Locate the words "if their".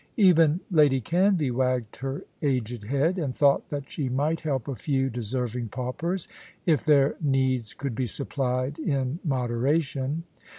6.65-7.15